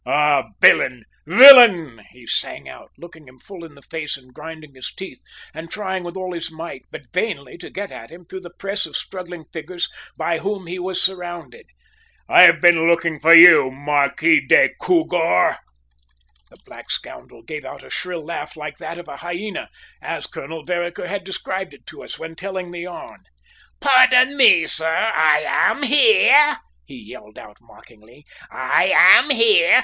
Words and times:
"Ah, 0.03 0.45
villain, 0.59 1.03
villain!" 1.27 2.01
he 2.09 2.25
sang 2.25 2.67
out, 2.67 2.89
looking 2.97 3.27
him 3.27 3.37
full 3.37 3.63
in 3.63 3.75
the 3.75 3.83
face 3.83 4.17
and 4.17 4.33
grinding 4.33 4.73
his 4.73 4.91
teeth 4.91 5.19
and 5.53 5.69
trying 5.69 6.03
with 6.03 6.17
all 6.17 6.33
his 6.33 6.49
might, 6.49 6.81
but 6.89 7.13
vainly, 7.13 7.55
to 7.55 7.69
get 7.69 7.91
at 7.91 8.11
him 8.11 8.25
through 8.25 8.39
the 8.39 8.49
press 8.49 8.87
of 8.87 8.97
struggling 8.97 9.45
figures 9.53 9.87
by 10.17 10.39
whom 10.39 10.65
he 10.65 10.79
was 10.79 10.99
surrounded. 10.99 11.67
"I've 12.27 12.59
been 12.59 12.87
looking 12.87 13.19
for 13.19 13.35
you, 13.35 13.69
Marquis 13.69 14.43
des 14.43 14.69
Coupgorges!" 14.81 15.59
The 16.49 16.57
black 16.65 16.89
scoundrel 16.89 17.43
gave 17.43 17.63
out 17.63 17.83
a 17.83 17.91
shrill 17.91 18.25
laugh 18.25 18.57
like 18.57 18.79
that 18.79 18.97
of 18.97 19.07
a 19.07 19.17
hyena, 19.17 19.69
as 20.01 20.25
Colonel 20.25 20.63
Vereker 20.65 21.05
had 21.05 21.23
described 21.23 21.75
it 21.75 21.85
to 21.85 22.01
us 22.03 22.17
when 22.17 22.33
telling 22.33 22.73
his 22.73 22.81
yarn. 22.81 23.21
"Pardon 23.79 24.35
me, 24.35 24.65
sir, 24.65 25.11
I 25.13 25.43
am 25.47 25.83
here," 25.83 26.57
he 26.87 26.95
yelled 26.97 27.37
out 27.37 27.57
mockingly. 27.61 28.25
"I 28.49 28.87
am 28.91 29.29
here. 29.29 29.79